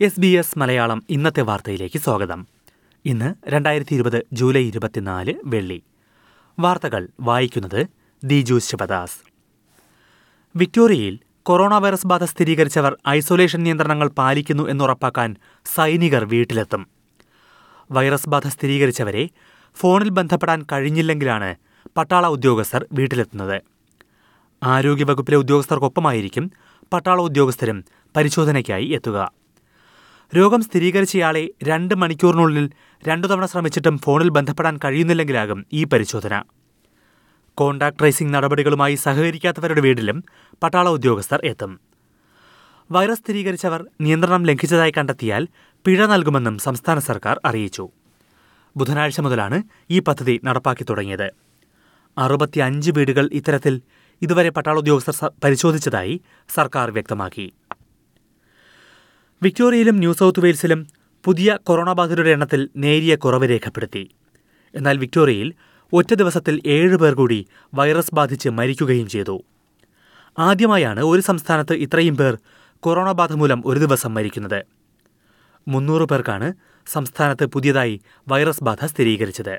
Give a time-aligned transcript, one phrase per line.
[0.00, 2.46] S B S Malayalam ഇന്നത്തെ വാർത്തയിലേക്ക് സ്വാഗതം.
[3.04, 5.82] ഇന്ന് രണ്ടായിരത്തി ഇരുപത് ജൂലൈ ഇരുപത്തിനാല് വെള്ളി.
[6.58, 7.86] വാർത്തകൾ വായിക്കുന്നത്
[8.24, 9.18] ദിജു ശിവദാസ്.
[10.56, 15.36] വിക്ടോറിയയിൽ കൊറോണ വൈറസ് ബാധ സ്ഥിരീകരിച്ചവർ ഐസൊലേഷൻ നിയന്ത്രണങ്ങൾ പാലിക്കുന്നു എന്നുറപ്പാക്കാൻ
[15.74, 16.86] സൈനികർ വീട്ടിലെത്തും.
[17.90, 19.28] വൈറസ് ബാധ സ്ഥിരീകരിച്ചവരെ
[19.74, 21.56] ഫോണിൽ ബന്ധപ്പെടാൻ കഴിഞ്ഞില്ലെങ്കിലാണ്
[21.96, 23.62] പട്ടാള ഉദ്യോഗസ്ഥർ വീട്ടിലെത്തുന്നത്.
[24.62, 26.50] ആരോഗ്യവകുപ്പിലെ ഉദ്യോഗസ്ഥർക്കൊപ്പമായിരിക്കും
[26.92, 27.84] പട്ടാള ഉദ്യോഗസ്ഥരും
[28.16, 29.38] പരിശോധനയ്ക്കായി എത്തുക.
[30.36, 32.70] രോഗം സ്ഥിരീകരിച്ചയാളെ രണ്ട് മണിക്കൂറിനുള്ളിൽ
[33.08, 36.42] രണ്ടു തവണ ശ്രമിച്ചിട്ടും ഫോണിൽ ബന്ധപ്പെടാൻ കഴിയുന്നില്ലെങ്കിലാകും ഈ പരിശോധന.
[37.54, 40.24] കോണ്ടാക്ട് ട്രേസിംഗ് നടപടികളുമായി സഹകരിക്കാത്തവരുടെ വീട്ടിലും
[40.62, 41.80] പട്ടാള ഉദ്യോഗസ്ഥർ എത്തും.
[42.90, 45.48] വൈറസ് സ്ഥിരീകരിച്ചവർ നിയന്ത്രണം ലംഘിച്ചതായി കണ്ടെത്തിയാൽ
[45.86, 47.88] പിഴ നൽകുമെന്നും സംസ്ഥാന സർക്കാർ അറിയിച്ചു.
[48.76, 51.28] ബുധനാഴ്ച മുതലാണ് ഈ പദ്ധതി നടപ്പാക്കി തുടങ്ങിയത്.
[52.18, 53.82] അറുപത്തിയഞ്ച് വീടുകൾ ഇത്തരത്തിൽ
[54.22, 56.20] ഇതുവരെ പട്ടാള ഉദ്യോഗസ്ഥർ പരിശോധിച്ചതായി
[56.54, 57.52] സർക്കാർ വ്യക്തമാക്കി.
[59.42, 60.86] വിക്ടോറിയയിലും ന്യൂ സൗത്ത് വെയിൽസിലും
[61.24, 64.10] പുതിയ കൊറോണ ബാധിതരുടെ എണ്ണത്തിൽ നേരിയ കുറവ് രേഖപ്പെടുത്തി.
[64.74, 65.54] എന്നാൽ വിക്ടോറിയയിൽ
[65.92, 69.44] ഒറ്റ ദിവസത്തിൽ ഏഴ് പേർ കൂടി വൈറസ് ബാധിച്ച് മരിക്കുകയും ചെയ്തു.
[70.38, 72.38] ആദ്യമായാണ് ഒരു സംസ്ഥാനത്ത് ഇത്രയും പേർ
[72.80, 74.60] കൊറോണ ബാധ മൂലം ഒരു ദിവസം മരിക്കുന്നത്.
[75.68, 76.52] മുന്നൂറ് പേർക്കാണ്
[76.86, 79.58] സംസ്ഥാനത്ത് പുതിയതായി വൈറസ് ബാധ സ്ഥിരീകരിച്ചത്.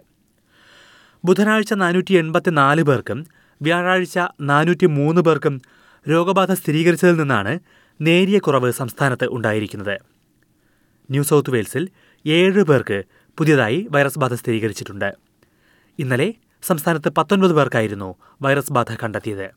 [1.25, 3.25] ബുധനാഴ്ച നാനൂറ്റി എൺപത്തിനാല് പേർക്കും
[3.61, 5.61] വ്യാഴാഴ്ച നാനൂറ്റി മൂന്ന് പേർക്കും
[6.09, 7.59] രോഗബാധ സ്ഥിരീകരിച്ചതിൽ നിന്നാണ്
[8.01, 9.99] നേരിയ കുറവ് സംസ്ഥാനത്ത് ഉണ്ടായിരിക്കുന്നത്.
[11.11, 11.89] ന്യൂ സൗത്ത് വെയിൽസിൽ
[12.27, 13.03] ഏഴ് പേർക്ക്
[13.37, 15.13] പുതിയതായി വൈറസ് ബാധ സ്ഥിരീകരിച്ചിട്ടുണ്ട്.
[15.99, 19.51] ഇന്നലെ സംസ്ഥാനത്ത് പത്തൊൻപത് പേർക്കായിരുന്നു വൈറസ് ബാധ കണ്ടെത്തിയത്.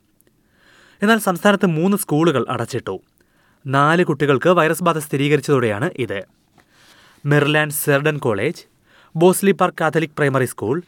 [1.01, 3.01] എന്നാൽ സംസ്ഥാനത്ത് മൂന്ന് സ്കൂളുകൾ അടച്ചിട്ടു.
[3.67, 6.23] നാല് കുട്ടികൾക്ക് വൈറസ് ബാധ സ്ഥിരീകരിച്ചതോടെയാണ് ഇത്.
[7.25, 8.63] Merryland Cerdon College
[9.15, 10.81] Bossley Park Catholic primary school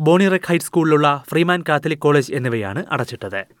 [0.00, 3.59] Bonnyrigg Heights സ്കൂളിലുള്ള Freeman Catholic College എന്നിവയാണ് അടച്ചിട്ടത്.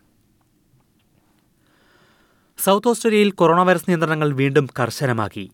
[2.64, 5.50] സൗത്ത് ഓസ്ട്രേലിയയിൽ കൊറോണ വൈറസ് നിയന്ത്രണങ്ങൾ വീണ്ടും കർശനമാക്കി.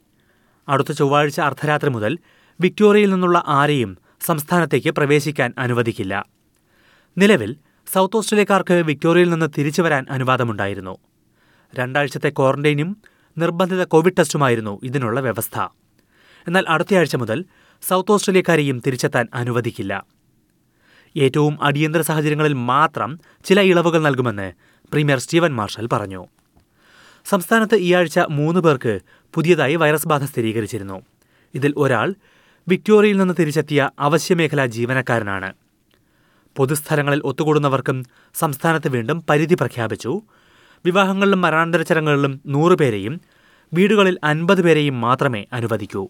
[0.69, 2.19] അടുത്ത ചൊവ്വാഴ്ച അർദ്ധരാത്രി മുതൽ
[2.61, 6.27] വിക്ടോറിയയിൽ നിന്നുള്ള ആരെയും സംസ്ഥാനത്തേക്ക് പ്രവേശിക്കാൻ അനുവദിക്കില്ല.
[7.19, 7.57] നിലവിൽ
[7.93, 10.97] സൗത്ത് ഓസ്ട്രേലിയക്കാർക്ക് വിക്ടോറിയയിൽ നിന്ന് തിരിച്ചു വരാൻ അനുവാദമുണ്ടായിരുന്നു.
[11.75, 12.97] രണ്ടാഴ്ചത്തെ ക്വാറന്റൈനും
[13.39, 15.59] നിർബന്ധിത കോവിഡ് ടെസ്റ്റുമായിരുന്നു ഇതിനുള്ള വ്യവസ്ഥ.
[16.47, 17.45] എന്നാൽ അടുത്തയാഴ്ച മുതൽ
[17.83, 20.07] സൗത്ത് ഓസ്ട്രേലിയക്കാരെയും തിരിച്ചെത്താൻ അനുവദിക്കില്ല.
[21.17, 24.53] ഏറ്റവും അടിയന്തര സാഹചര്യങ്ങളിൽ മാത്രം ചില ഇളവുകൾ നൽകുമെന്ന്
[24.93, 26.27] പ്രീമിയർ സ്റ്റീവൻ മാർഷൽ പറഞ്ഞു.
[27.29, 29.01] സംസ്ഥാനത്ത് ഈ ആഴ്ച മൂന്ന് പേർക്ക്
[29.35, 31.03] പുതിയതായി വൈറസ് ബാധ സ്ഥിരീകരിച്ചിരുന്നു.
[31.55, 32.15] ഇതിൽ ഒരാൾ
[32.69, 35.53] വിക്ടോറിയയിൽ നിന്ന് തിരിച്ചെത്തിയ അവശ്യമേഖലാ ജീവനക്കാരനാണ്.
[36.57, 38.05] പൊതുസ്ഥലങ്ങളിൽ ഒത്തുകൂടുന്നവർക്കും
[38.35, 40.23] സംസ്ഥാനത്ത് വീണ്ടും പരിധി പ്രഖ്യാപിച്ചു.
[40.85, 43.21] വിവാഹങ്ങളിലും മരണാനന്തര ചടങ്ങുകളിലും നൂറ് പേരെയും
[43.73, 46.09] വീടുകളിൽ അൻപത് പേരെയും മാത്രമേ അനുവദിക്കൂ.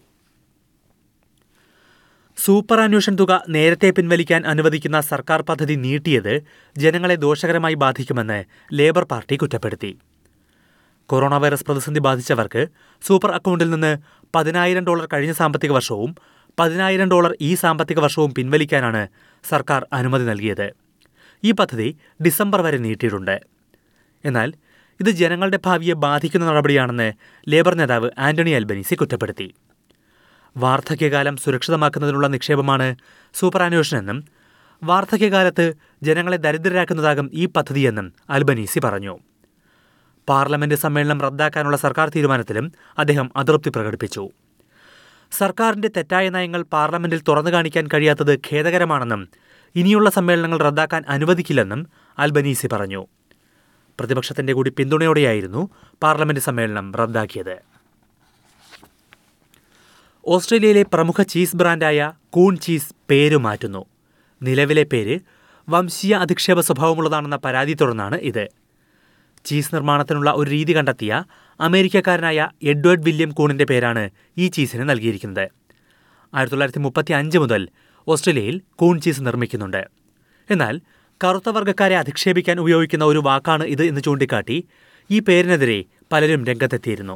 [2.37, 6.41] സൂപ്പർ അന്വേഷൻ തുക നേരത്തെ പിൻവലിക്കാൻ അനുവദിക്കുന്ന സർക്കാർ പദ്ധതി നീട്ടിയത്
[6.77, 9.97] ജനങ്ങളെ ദോഷകരമായി ബാധിക്കുമെന്ന് ലേബർ പാർട്ടി കുറ്റപ്പെടുത്തി.
[11.09, 12.67] കൊറോണ വൈറസ് പ്രതിസന്ധി ബാധിച്ചവർക്ക്
[13.07, 13.97] സൂപ്പർ അക്കൗണ്ടിൽ നിന്ന്
[14.35, 16.15] പതിനായിരം ഡോളർ കഴിഞ്ഞ സാമ്പത്തിക വർഷവും
[16.59, 19.07] പതിനായിരം ഡോളർ ഈ സാമ്പത്തിക വർഷവും പിൻവലിക്കാനാണ്
[19.49, 20.67] സർക്കാർ അനുമതി നൽകിയത്.
[21.43, 23.41] ഈ പദ്ധതി ഡിസംബർ വരെ നീട്ടിയിട്ടുണ്ട്.
[24.25, 24.53] എന്നാൽ
[25.01, 27.13] ഇത് ജനങ്ങളുടെ ഭാവിയെ ബാധിക്കുന്ന നടപടിയാണെന്ന്
[27.49, 29.53] ലേബർ നേതാവ് ആന്റണി അൽബനീസി കുറ്റപ്പെടുത്തി.
[30.57, 32.95] വാർദ്ധക്യകാലം സുരക്ഷിതമാക്കുന്നതിനുള്ള നിക്ഷേപമാണ്
[33.33, 34.23] സൂപ്പർ അന്വേഷണമെന്നും
[34.83, 39.17] വാർദ്ധക്യകാലത്ത് ജനങ്ങളെ ദരിദ്രരാക്കുന്നതാകും ഈ പദ്ധതിയെന്നും അൽബനീസി പറഞ്ഞു.
[40.29, 44.29] പാർലമെന്റ് സമ്മേളനം റദ്ദാക്കാനുള്ള സർക്കാർ തീരുമാനത്തിലും അദ്ദേഹം അതൃപ്തി പ്രകടിപ്പിച്ചു.
[45.31, 49.27] സർക്കാരിന്റെ തെറ്റായ നയങ്ങൾ പാർലമെന്റിൽ തുറന്നു കാണിക്കാൻ കഴിയാത്തത് ഖേദകരമാണെന്നും
[49.75, 51.87] ഇനിയുള്ള സമ്മേളനങ്ങൾ റദ്ദാക്കാൻ അനുവദിക്കില്ലെന്നും
[52.19, 53.07] അൽബനീസി പറഞ്ഞു.
[53.99, 55.69] പ്രതിപക്ഷത്തിന്റെ കൂടി പിന്തുണയോടെയായിരുന്നു
[56.03, 57.55] പാർലമെന്റ് സമ്മേളനം റദ്ദാക്കിയത്.
[60.27, 63.85] ഓസ്ട്രേലിയയിലെ പ്രമുഖ ചീസ് ബ്രാൻഡായ കൂൺ ചീസ് പേര് മാറ്റുന്നു.
[64.43, 65.19] നിലവിലെ പേര്
[65.69, 68.47] വംശീയ അധിക്ഷേപ സ്വഭാവമുള്ളതാണെന്ന പരാതി തുടർന്നാണ് ഇത്.
[69.47, 71.23] ചീസ് നിർമ്മാണത്തിനുള്ള ഒരു രീതി കണ്ടെത്തിയ
[71.59, 74.03] അമേരിക്കക്കാരനായ എഡ്വേർഡ് വില്യം കൂണിന്റെ പേരാണ്
[74.37, 75.45] ഈ ചീസിന് നൽകിയിരിക്കുന്നത്.
[76.33, 77.61] ആയിരത്തി തൊള്ളായിരത്തി മുപ്പത്തി അഞ്ച് മുതൽ
[78.07, 79.81] ഓസ്ട്രേലിയയിൽ കൂൺ ചീസ് നിർമ്മിക്കുന്നുണ്ട്.
[80.49, 80.81] എന്നാൽ
[81.23, 84.57] കറുത്ത വർഗക്കാരെ അധിക്ഷേപിക്കാൻ ഉപയോഗിക്കുന്ന ഒരു വാക്കാണ് ഇത് എന്ന് ചൂണ്ടിക്കാട്ടി
[85.11, 87.15] ഈ പേരിനെതിരെ പലരും രംഗത്തെത്തിയിരുന്നു.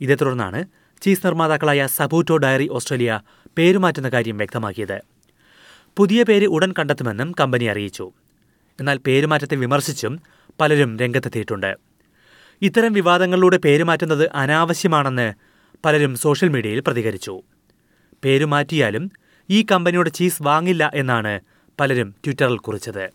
[0.00, 0.60] ഇതേ തുടർന്നാണ്
[1.02, 3.20] ചീസ് നിർമ്മാതാക്കളായ സബൂറ്റോ ഡയറി ഓസ്ട്രേലിയ
[3.58, 4.98] പേരുമാറ്റുന്ന കാര്യം വ്യക്തമാക്കിയത്.
[5.96, 8.06] പുതിയ പേര് ഉടൻ കണ്ടെത്തുമെന്നും കമ്പനി അറിയിച്ചു.
[8.80, 10.14] എന്നാൽ പേരുമാറ്റത്തെ വിമർശിച്ചും
[10.60, 11.76] പലരും രംഗത്തെത്തിയിട്ടുണ്ട്.
[12.62, 15.32] ഇത്തരം വിവാദങ്ങളിലൂടെ പേരുമാറ്റുന്നത് അനാവശ്യമാണെന്ന്
[15.84, 17.42] പലരും സോഷ്യൽ മീഡിയയിൽ പ്രതികരിച്ചു.
[18.24, 19.10] പേരുമാറ്റിയാലും
[19.50, 21.40] ഈ കമ്പനിയുടെ ചീസ് വാങ്ങില്ല എന്നാണ്
[21.80, 23.10] പലരും ട്വിറ്ററിൽ കുറിച്ചത്.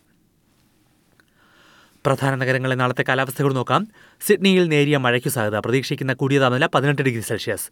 [2.05, 3.87] പ്രധാന നഗരങ്ങളിലെ നാളത്തെ കാലാവസ്ഥകൾ നോക്കാം.
[4.21, 5.59] സിഡ്നിയിൽ നേരിയ മഴയ്ക്കു സാധ്യത.
[5.59, 7.69] പ്രതീക്ഷിക്കുന്ന കൂടിയ താപനില പതിനെട്ട് ഡിഗ്രി സെൽഷ്യസ്.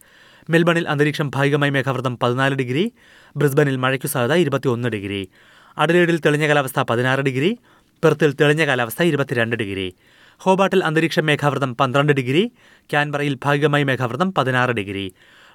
[0.49, 2.91] മെൽബണിൽ അന്തരീക്ഷം ഭാഗികമായി മേഘാവൃതം പതിനാല് ഡിഗ്രി.
[3.35, 5.29] ബ്രിസ്ബനിൽ മഴയ്ക്കു സാധ്യത ഇരുപത്തിയൊന്ന് ഡിഗ്രി.
[5.77, 7.57] അഡലേഡിൽ തെളിഞ്ഞ കാലാവസ്ഥ പതിനാറ് ഡിഗ്രി.
[8.03, 9.93] പെർത്തിൽ തെളിഞ്ഞ കാലാവസ്ഥ ഇരുപത്തിരണ്ട് ഡിഗ്രി.
[10.37, 12.51] ഹോബാട്ടിൽ അന്തരീക്ഷ മേഘാവൃതം പന്ത്രണ്ട് ഡിഗ്രി.
[12.89, 15.13] ക്യാൻബറയിൽ ഭാഗികമായി മേഘാവൃതം പതിനാറ് ഡിഗ്രി.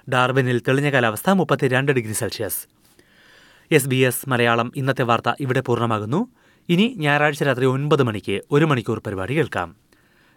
[0.09, 2.67] ഡാർവിനിൽ തെളിഞ്ഞ കാലാവസ്ഥ മുപ്പത്തിരണ്ട് degree Celsius.
[3.71, 6.27] S B S Malayalam ഇന്നത്തെ വാർത്ത ഇവിടെ പൂർണമാകുന്നു.
[6.69, 9.75] ഇനി ഞായറാഴ്ച രാത്രി ഒൻപത് മണിക്ക് ഒരു മണിക്കൂർ പരിപാടി കേൾക്കാം.